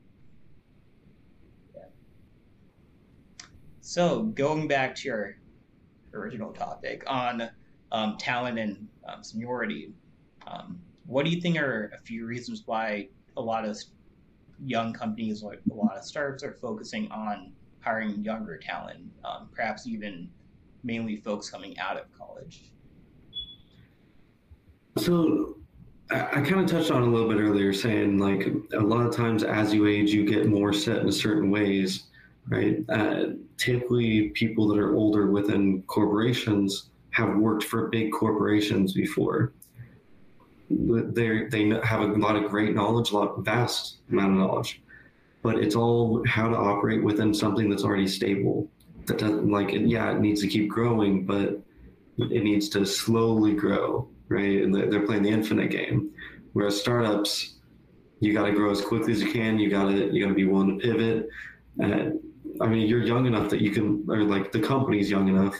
Yeah. 1.74 1.84
So 3.80 4.24
going 4.24 4.66
back 4.66 4.96
to 4.96 5.08
your 5.08 5.36
original 6.14 6.52
topic 6.52 7.04
on 7.06 7.48
um, 7.92 8.16
talent 8.18 8.58
and 8.58 8.88
um, 9.08 9.22
seniority, 9.22 9.92
um, 10.46 10.80
what 11.06 11.24
do 11.24 11.30
you 11.30 11.40
think 11.40 11.56
are 11.56 11.92
a 11.94 11.98
few 11.98 12.26
reasons 12.26 12.62
why 12.66 13.08
a 13.36 13.40
lot 13.40 13.64
of 13.64 13.78
young 14.64 14.92
companies, 14.92 15.42
like 15.42 15.60
a 15.70 15.74
lot 15.74 15.96
of 15.96 16.04
startups, 16.04 16.42
are 16.42 16.52
focusing 16.52 17.10
on 17.10 17.52
hiring 17.80 18.24
younger 18.24 18.56
talent, 18.56 19.00
um, 19.24 19.48
perhaps 19.54 19.86
even 19.86 20.28
mainly 20.82 21.16
folks 21.16 21.50
coming 21.50 21.78
out 21.78 21.96
of 21.96 22.04
college. 22.16 22.72
So 24.98 25.56
I, 26.10 26.20
I 26.20 26.40
kind 26.40 26.60
of 26.60 26.66
touched 26.66 26.90
on 26.90 27.02
a 27.02 27.06
little 27.06 27.28
bit 27.28 27.38
earlier, 27.38 27.72
saying 27.72 28.18
like 28.18 28.48
a 28.72 28.80
lot 28.80 29.06
of 29.06 29.14
times 29.14 29.44
as 29.44 29.72
you 29.74 29.86
age, 29.86 30.10
you 30.10 30.24
get 30.24 30.46
more 30.46 30.72
set 30.72 30.98
in 30.98 31.12
certain 31.12 31.50
ways, 31.50 32.04
right? 32.48 32.84
Uh, 32.88 33.24
typically, 33.56 34.30
people 34.30 34.68
that 34.68 34.78
are 34.78 34.94
older 34.94 35.30
within 35.30 35.82
corporations 35.82 36.90
have 37.10 37.36
worked 37.36 37.64
for 37.64 37.88
big 37.88 38.12
corporations 38.12 38.92
before 38.92 39.52
they 40.68 41.44
they 41.44 41.68
have 41.84 42.00
a 42.00 42.06
lot 42.06 42.36
of 42.36 42.50
great 42.50 42.74
knowledge, 42.74 43.10
a 43.10 43.16
lot 43.16 43.44
vast 43.44 43.98
amount 44.10 44.32
of 44.32 44.38
knowledge, 44.38 44.82
but 45.42 45.58
it's 45.58 45.76
all 45.76 46.24
how 46.26 46.48
to 46.48 46.56
operate 46.56 47.02
within 47.02 47.32
something 47.32 47.70
that's 47.70 47.84
already 47.84 48.08
stable. 48.08 48.68
That 49.06 49.18
doesn't 49.18 49.50
like 49.50 49.70
yeah, 49.72 50.12
it 50.12 50.20
needs 50.20 50.40
to 50.40 50.48
keep 50.48 50.68
growing, 50.68 51.24
but 51.24 51.60
it 52.18 52.42
needs 52.42 52.68
to 52.70 52.84
slowly 52.84 53.54
grow, 53.54 54.08
right? 54.28 54.62
And 54.62 54.74
they're 54.74 55.06
playing 55.06 55.22
the 55.22 55.30
infinite 55.30 55.70
game. 55.70 56.10
Whereas 56.54 56.80
startups, 56.80 57.56
you 58.20 58.32
got 58.32 58.46
to 58.46 58.52
grow 58.52 58.70
as 58.70 58.80
quickly 58.80 59.12
as 59.12 59.22
you 59.22 59.30
can. 59.30 59.58
You 59.58 59.70
got 59.70 59.84
to 59.84 60.12
you 60.12 60.22
got 60.22 60.28
to 60.28 60.34
be 60.34 60.46
willing 60.46 60.80
to 60.80 60.84
pivot. 60.84 61.28
Uh, 61.82 62.16
I 62.60 62.66
mean, 62.66 62.86
you're 62.88 63.02
young 63.02 63.26
enough 63.26 63.50
that 63.50 63.60
you 63.60 63.70
can, 63.70 64.04
or 64.08 64.24
like 64.24 64.52
the 64.52 64.60
company's 64.60 65.10
young 65.10 65.28
enough 65.28 65.54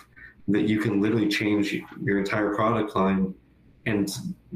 that 0.48 0.62
you 0.62 0.78
can 0.78 1.00
literally 1.00 1.28
change 1.28 1.74
your 2.02 2.18
entire 2.18 2.54
product 2.54 2.94
line 2.94 3.34
and 3.86 4.10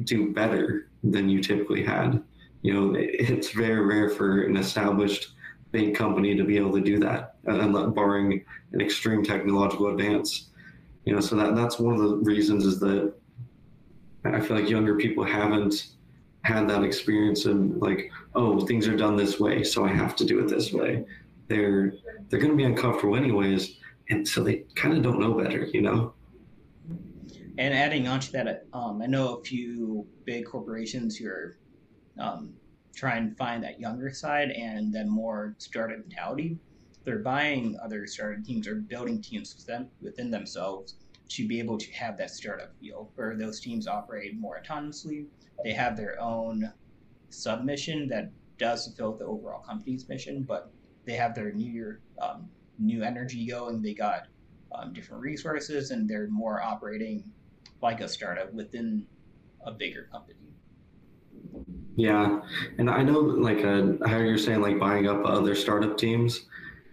do 0.04 0.32
better 0.32 0.88
than 1.02 1.28
you 1.28 1.40
typically 1.40 1.84
had. 1.84 2.22
You 2.62 2.74
know, 2.74 2.94
it's 2.96 3.50
very 3.50 3.84
rare 3.84 4.10
for 4.10 4.42
an 4.42 4.56
established 4.56 5.32
big 5.72 5.94
company 5.94 6.36
to 6.36 6.44
be 6.44 6.56
able 6.56 6.72
to 6.72 6.80
do 6.80 6.98
that, 6.98 7.36
uh, 7.48 7.86
barring 7.88 8.44
an 8.72 8.80
extreme 8.80 9.22
technological 9.22 9.88
advance. 9.88 10.50
You 11.04 11.14
know, 11.14 11.20
so 11.20 11.36
that 11.36 11.54
that's 11.54 11.78
one 11.78 11.94
of 11.94 12.00
the 12.00 12.16
reasons 12.16 12.64
is 12.66 12.78
that 12.80 13.14
I 14.24 14.40
feel 14.40 14.58
like 14.58 14.68
younger 14.68 14.96
people 14.96 15.24
haven't 15.24 15.86
had 16.42 16.68
that 16.68 16.84
experience 16.84 17.46
of 17.46 17.76
like, 17.76 18.10
oh, 18.34 18.60
things 18.66 18.86
are 18.86 18.96
done 18.96 19.16
this 19.16 19.40
way, 19.40 19.62
so 19.62 19.84
I 19.84 19.88
have 19.88 20.14
to 20.16 20.24
do 20.24 20.38
it 20.40 20.48
this 20.48 20.72
way. 20.72 21.04
They're 21.50 21.92
they're 22.28 22.38
going 22.38 22.52
to 22.52 22.56
be 22.56 22.64
uncomfortable 22.64 23.16
anyways, 23.16 23.76
and 24.08 24.26
so 24.26 24.44
they 24.44 24.64
kind 24.76 24.96
of 24.96 25.02
don't 25.02 25.18
know 25.18 25.34
better. 25.34 25.64
You 25.64 25.82
know. 25.82 26.14
And 27.58 27.74
adding 27.74 28.06
on 28.06 28.20
to 28.20 28.32
that, 28.32 28.66
um, 28.72 29.02
I 29.02 29.06
know 29.06 29.34
a 29.34 29.42
few 29.42 30.06
big 30.24 30.46
corporations 30.46 31.16
who 31.16 31.28
are 31.28 31.58
um, 32.18 32.54
trying 32.94 33.28
to 33.28 33.34
find 33.34 33.62
that 33.64 33.80
younger 33.80 34.12
side 34.12 34.50
and 34.52 34.94
then 34.94 35.08
more 35.10 35.56
startup 35.58 35.98
mentality. 35.98 36.56
They're 37.04 37.18
buying 37.18 37.76
other 37.82 38.06
startup 38.06 38.44
teams 38.44 38.68
or 38.68 38.76
building 38.76 39.20
teams 39.20 39.54
within, 39.56 39.88
within 40.00 40.30
themselves 40.30 40.94
to 41.30 41.48
be 41.48 41.58
able 41.58 41.78
to 41.78 41.92
have 41.92 42.16
that 42.18 42.30
startup 42.30 42.72
feel, 42.80 43.10
where 43.16 43.36
those 43.36 43.60
teams 43.60 43.86
operate 43.86 44.38
more 44.38 44.62
autonomously. 44.62 45.26
They 45.64 45.72
have 45.72 45.96
their 45.96 46.20
own 46.20 46.72
submission 47.28 48.08
that 48.08 48.30
does 48.56 48.86
fulfill 48.86 49.16
the 49.16 49.24
overall 49.24 49.60
company's 49.60 50.08
mission, 50.08 50.42
but 50.44 50.72
they 51.04 51.14
have 51.14 51.34
their 51.34 51.52
new 51.52 51.96
um, 52.20 52.48
new 52.78 53.02
energy 53.02 53.46
going. 53.46 53.82
They 53.82 53.94
got 53.94 54.26
um, 54.72 54.92
different 54.92 55.22
resources, 55.22 55.90
and 55.90 56.08
they're 56.08 56.28
more 56.28 56.62
operating 56.62 57.24
like 57.82 58.00
a 58.00 58.08
startup 58.08 58.52
within 58.52 59.06
a 59.64 59.72
bigger 59.72 60.08
company. 60.10 60.38
Yeah, 61.96 62.40
and 62.78 62.88
I 62.88 63.02
know 63.02 63.20
like 63.20 63.64
uh, 63.64 64.06
how 64.06 64.18
you're 64.18 64.38
saying 64.38 64.60
like 64.60 64.78
buying 64.78 65.08
up 65.08 65.22
other 65.24 65.54
startup 65.54 65.98
teams. 65.98 66.46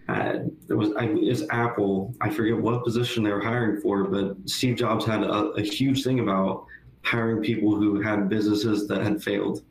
Uh, 0.08 0.38
there 0.66 0.76
was 0.76 0.90
I, 0.96 1.14
Apple. 1.54 2.14
I 2.20 2.30
forget 2.30 2.56
what 2.56 2.84
position 2.84 3.22
they 3.22 3.30
were 3.30 3.42
hiring 3.42 3.80
for, 3.80 4.04
but 4.04 4.36
Steve 4.46 4.76
Jobs 4.76 5.04
had 5.04 5.22
a, 5.22 5.50
a 5.52 5.62
huge 5.62 6.02
thing 6.02 6.20
about 6.20 6.64
hiring 7.02 7.42
people 7.42 7.76
who 7.76 8.00
had 8.00 8.28
businesses 8.28 8.88
that 8.88 9.02
had 9.02 9.22
failed 9.22 9.62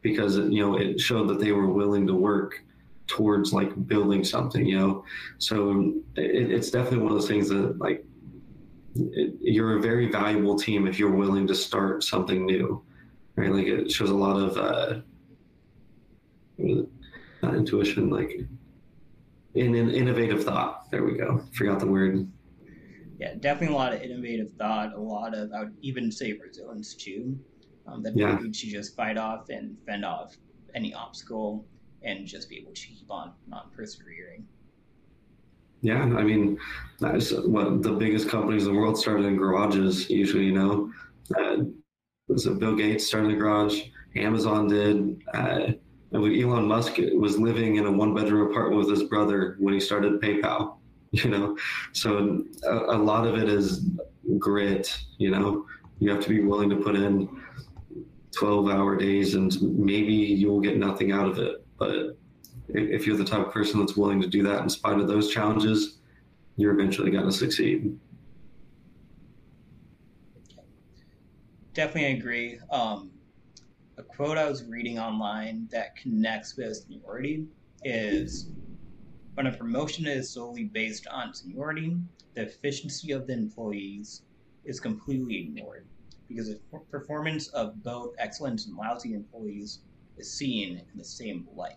because 0.00 0.36
you 0.36 0.60
know 0.60 0.76
it 0.76 1.00
showed 1.00 1.28
that 1.28 1.38
they 1.38 1.52
were 1.52 1.68
willing 1.68 2.06
to 2.06 2.14
work 2.14 2.62
towards 3.06 3.52
like 3.52 3.86
building 3.86 4.24
something 4.24 4.64
you 4.64 4.78
know 4.78 5.04
so 5.38 5.92
it, 6.16 6.50
it's 6.50 6.70
definitely 6.70 6.98
one 6.98 7.12
of 7.12 7.18
those 7.18 7.28
things 7.28 7.48
that 7.48 7.78
like 7.78 8.04
you're 8.94 9.78
a 9.78 9.80
very 9.80 10.10
valuable 10.10 10.56
team 10.56 10.86
if 10.86 10.98
you're 10.98 11.14
willing 11.14 11.46
to 11.46 11.54
start 11.54 12.04
something 12.04 12.44
new, 12.44 12.82
right? 13.36 13.50
Like 13.50 13.66
it 13.66 13.90
shows 13.90 14.10
a 14.10 14.14
lot 14.14 14.36
of 14.36 14.56
uh, 14.56 15.00
not 16.58 17.54
intuition, 17.54 18.10
like 18.10 18.40
in, 19.54 19.74
in 19.74 19.90
innovative 19.90 20.44
thought. 20.44 20.90
There 20.90 21.04
we 21.04 21.16
go. 21.16 21.42
Forgot 21.54 21.80
the 21.80 21.86
word. 21.86 22.30
Yeah, 23.18 23.34
definitely 23.34 23.74
a 23.74 23.78
lot 23.78 23.94
of 23.94 24.02
innovative 24.02 24.52
thought. 24.52 24.92
A 24.94 25.00
lot 25.00 25.34
of 25.34 25.52
I 25.52 25.60
would 25.60 25.76
even 25.80 26.10
say 26.10 26.32
resilience 26.32 26.94
too. 26.94 27.38
Um, 27.86 28.02
that 28.04 28.16
yeah. 28.16 28.38
to 28.38 28.48
just 28.48 28.94
fight 28.94 29.16
off 29.16 29.48
and 29.48 29.76
fend 29.86 30.04
off 30.04 30.36
any 30.74 30.94
obstacle 30.94 31.64
and 32.04 32.26
just 32.26 32.48
be 32.48 32.58
able 32.58 32.72
to 32.72 32.86
keep 32.86 33.10
on, 33.10 33.32
on 33.52 33.70
persevering. 33.74 34.46
Yeah, 35.80 36.02
I 36.02 36.22
mean, 36.22 36.58
that's 37.00 37.32
what 37.32 37.82
the 37.82 37.92
biggest 37.92 38.28
companies 38.28 38.66
in 38.66 38.72
the 38.72 38.78
world 38.78 38.96
started 38.96 39.26
in 39.26 39.36
garages. 39.36 40.08
Usually, 40.08 40.44
you 40.44 40.52
know, 40.52 40.92
uh, 41.36 41.64
it 42.28 42.58
Bill 42.60 42.76
Gates 42.76 43.06
started 43.06 43.32
a 43.32 43.36
garage? 43.36 43.82
Amazon 44.14 44.68
did. 44.68 45.22
Uh, 45.34 45.72
Elon 46.14 46.66
Musk 46.66 46.98
was 47.14 47.38
living 47.38 47.76
in 47.76 47.86
a 47.86 47.90
one-bedroom 47.90 48.50
apartment 48.50 48.78
with 48.78 48.90
his 48.90 49.08
brother 49.08 49.56
when 49.58 49.74
he 49.74 49.80
started 49.80 50.20
PayPal. 50.20 50.76
you 51.12 51.28
know. 51.28 51.56
So 51.92 52.44
a, 52.64 52.74
a 52.74 52.98
lot 52.98 53.26
of 53.26 53.36
it 53.36 53.48
is 53.48 53.86
grit, 54.38 54.96
you 55.18 55.30
know. 55.30 55.66
You 55.98 56.10
have 56.10 56.22
to 56.22 56.28
be 56.28 56.40
willing 56.40 56.70
to 56.70 56.76
put 56.76 56.96
in 56.96 57.28
12 58.34 58.70
hour 58.70 58.96
days 58.96 59.34
and 59.34 59.54
maybe 59.62 60.14
you'll 60.14 60.60
get 60.60 60.78
nothing 60.78 61.12
out 61.12 61.28
of 61.28 61.38
it. 61.38 61.64
But 61.82 62.16
if 62.68 63.08
you're 63.08 63.16
the 63.16 63.24
type 63.24 63.44
of 63.44 63.52
person 63.52 63.80
that's 63.80 63.96
willing 63.96 64.20
to 64.20 64.28
do 64.28 64.44
that 64.44 64.62
in 64.62 64.68
spite 64.68 65.00
of 65.00 65.08
those 65.08 65.32
challenges, 65.32 65.98
you're 66.56 66.72
eventually 66.72 67.10
going 67.10 67.24
to 67.24 67.32
succeed. 67.32 67.98
Definitely 71.74 72.20
agree. 72.20 72.60
Um, 72.70 73.10
a 73.96 74.04
quote 74.04 74.38
I 74.38 74.48
was 74.48 74.64
reading 74.64 75.00
online 75.00 75.68
that 75.72 75.96
connects 75.96 76.56
with 76.56 76.76
seniority 76.76 77.46
is 77.82 78.52
when 79.34 79.48
a 79.48 79.52
promotion 79.52 80.06
is 80.06 80.30
solely 80.30 80.64
based 80.64 81.08
on 81.08 81.34
seniority, 81.34 81.96
the 82.34 82.42
efficiency 82.42 83.10
of 83.10 83.26
the 83.26 83.32
employees 83.32 84.22
is 84.64 84.78
completely 84.78 85.36
ignored 85.40 85.88
because 86.28 86.48
the 86.48 86.60
performance 86.92 87.48
of 87.48 87.82
both 87.82 88.14
excellent 88.18 88.66
and 88.66 88.76
lousy 88.76 89.14
employees 89.14 89.80
is 90.16 90.32
seen 90.32 90.78
in 90.78 90.98
the 90.98 91.04
same 91.04 91.48
light. 91.56 91.76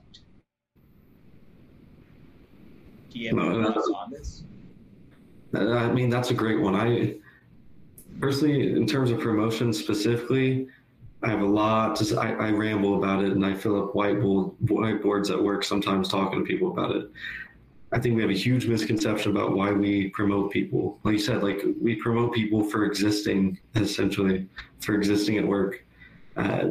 Do 3.12 3.20
you 3.20 3.30
have 3.30 3.40
any 3.40 3.64
thoughts 3.64 3.92
on 3.96 4.12
this? 4.12 4.44
I 5.54 5.92
mean, 5.92 6.10
that's 6.10 6.32
a 6.32 6.34
great 6.34 6.60
one. 6.60 6.76
I 6.76 7.16
personally, 8.20 8.74
in 8.74 8.86
terms 8.86 9.12
of 9.12 9.20
promotion 9.20 9.72
specifically, 9.72 10.68
I 11.24 11.30
have 11.30 11.42
a 11.42 11.46
lot 11.46 11.96
to. 11.98 12.20
I, 12.20 12.32
I 12.34 12.52
ramble 12.52 12.98
about 12.98 13.24
it, 13.24 13.32
and 13.32 13.46
I 13.46 13.54
fill 13.54 13.82
up 13.82 13.94
whiteboard 13.94 14.54
whiteboards 14.66 15.32
at 15.32 15.42
work 15.42 15.64
sometimes 15.64 16.10
talking 16.10 16.40
to 16.40 16.46
people 16.46 16.72
about 16.72 16.96
it. 16.96 17.10
I 17.92 18.00
think 18.00 18.16
we 18.16 18.22
have 18.22 18.32
a 18.32 18.38
huge 18.38 18.68
misconception 18.68 19.32
about 19.32 19.56
why 19.56 19.72
we 19.72 20.10
promote 20.10 20.52
people. 20.52 21.00
Like 21.04 21.14
you 21.14 21.20
said, 21.20 21.42
like 21.42 21.62
we 21.82 21.96
promote 21.96 22.34
people 22.34 22.64
for 22.64 22.84
existing, 22.86 23.58
essentially, 23.76 24.48
for 24.82 24.96
existing 24.96 25.38
at 25.38 25.48
work. 25.48 25.86
Uh, 26.36 26.68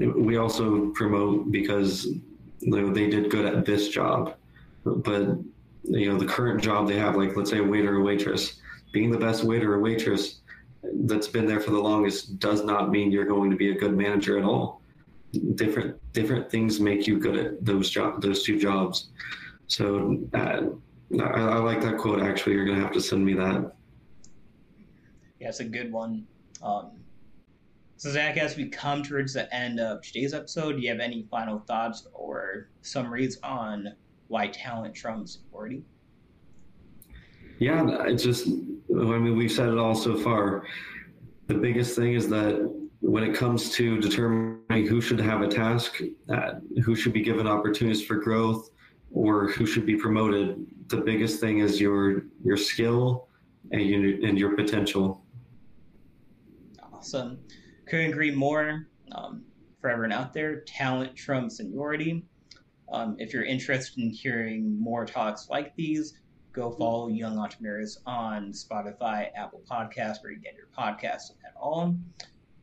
we 0.00 0.36
also 0.36 0.90
promote 0.90 1.50
because 1.50 2.06
you 2.06 2.70
know, 2.70 2.92
they 2.92 3.08
did 3.08 3.30
good 3.30 3.46
at 3.46 3.64
this 3.64 3.88
job, 3.88 4.34
but 4.84 5.38
you 5.84 6.12
know 6.12 6.18
the 6.18 6.26
current 6.26 6.62
job 6.62 6.88
they 6.88 6.96
have, 6.96 7.16
like 7.16 7.36
let's 7.36 7.50
say 7.50 7.58
a 7.58 7.62
waiter 7.62 7.96
or 7.96 8.02
waitress, 8.02 8.60
being 8.92 9.10
the 9.10 9.18
best 9.18 9.44
waiter 9.44 9.74
or 9.74 9.80
waitress 9.80 10.40
that's 11.04 11.28
been 11.28 11.46
there 11.46 11.60
for 11.60 11.70
the 11.70 11.78
longest 11.78 12.38
does 12.38 12.64
not 12.64 12.90
mean 12.90 13.12
you're 13.12 13.26
going 13.26 13.50
to 13.50 13.56
be 13.56 13.70
a 13.70 13.74
good 13.74 13.96
manager 13.96 14.38
at 14.38 14.44
all. 14.44 14.80
Different 15.54 15.96
different 16.12 16.50
things 16.50 16.80
make 16.80 17.06
you 17.06 17.18
good 17.18 17.36
at 17.36 17.64
those 17.64 17.90
job 17.90 18.20
those 18.20 18.42
two 18.42 18.58
jobs. 18.58 19.10
So 19.68 20.18
uh, 20.34 20.62
I, 21.20 21.24
I, 21.24 21.58
like 21.58 21.80
that 21.82 21.98
quote. 21.98 22.20
Actually, 22.20 22.54
you're 22.54 22.66
gonna 22.66 22.80
have 22.80 22.92
to 22.92 23.00
send 23.00 23.24
me 23.24 23.34
that. 23.34 23.72
Yeah, 25.38 25.48
it's 25.48 25.60
a 25.60 25.64
good 25.64 25.92
one. 25.92 26.26
Um, 26.62 26.90
so 28.00 28.10
Zach, 28.10 28.38
as 28.38 28.56
we 28.56 28.66
come 28.66 29.02
towards 29.02 29.34
the 29.34 29.54
end 29.54 29.78
of 29.78 30.00
today's 30.00 30.32
episode, 30.32 30.76
do 30.76 30.80
you 30.80 30.88
have 30.88 31.00
any 31.00 31.26
final 31.30 31.58
thoughts 31.58 32.08
or 32.14 32.70
summaries 32.80 33.38
on 33.42 33.94
why 34.28 34.48
talent 34.48 34.94
trumps 34.94 35.40
seniority? 35.42 35.84
Yeah, 37.58 37.98
I 38.00 38.14
just, 38.14 38.46
I 38.46 39.18
mean, 39.18 39.36
we've 39.36 39.52
said 39.52 39.68
it 39.68 39.76
all 39.76 39.94
so 39.94 40.16
far. 40.16 40.64
The 41.48 41.54
biggest 41.56 41.94
thing 41.94 42.14
is 42.14 42.26
that 42.30 42.74
when 43.00 43.22
it 43.22 43.34
comes 43.34 43.70
to 43.72 44.00
determining 44.00 44.86
who 44.86 45.02
should 45.02 45.20
have 45.20 45.42
a 45.42 45.48
task, 45.48 46.00
uh, 46.30 46.52
who 46.82 46.96
should 46.96 47.12
be 47.12 47.20
given 47.20 47.46
opportunities 47.46 48.02
for 48.02 48.14
growth, 48.14 48.70
or 49.12 49.48
who 49.48 49.66
should 49.66 49.84
be 49.84 49.96
promoted, 49.96 50.64
the 50.88 51.02
biggest 51.02 51.38
thing 51.38 51.58
is 51.58 51.78
your 51.78 52.22
your 52.42 52.56
skill 52.56 53.28
and 53.72 53.82
your, 53.82 54.26
and 54.26 54.38
your 54.38 54.56
potential. 54.56 55.22
Awesome. 56.94 57.40
Couldn't 57.90 58.12
agree 58.12 58.30
more. 58.30 58.86
Um, 59.12 59.42
for 59.80 59.90
everyone 59.90 60.12
out 60.12 60.32
there, 60.32 60.60
talent 60.60 61.16
trumps 61.16 61.58
seniority. 61.58 62.24
Um, 62.90 63.16
if 63.18 63.32
you're 63.32 63.44
interested 63.44 64.02
in 64.02 64.10
hearing 64.10 64.80
more 64.80 65.04
talks 65.04 65.48
like 65.50 65.74
these, 65.76 66.14
go 66.52 66.70
follow 66.70 67.08
Young 67.08 67.38
Entrepreneurs 67.38 67.98
on 68.06 68.52
Spotify, 68.52 69.28
Apple 69.36 69.62
Podcasts, 69.70 70.22
where 70.22 70.32
you 70.32 70.38
get 70.38 70.54
your 70.54 70.68
podcasts 70.76 71.30
at 71.44 71.54
all. 71.60 71.96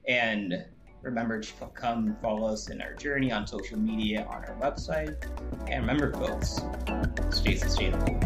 And 0.08 0.66
Remember 1.02 1.40
to 1.40 1.54
come 1.74 2.18
follow 2.22 2.48
us 2.48 2.70
in 2.70 2.82
our 2.82 2.94
journey 2.94 3.32
on 3.32 3.46
social 3.48 3.78
media 3.78 4.26
on 4.30 4.44
our 4.44 4.58
website. 4.60 5.16
And 5.70 5.88
remember, 5.88 6.12
folks, 6.14 6.60
stay 7.30 7.56
sustainable. 7.56 8.18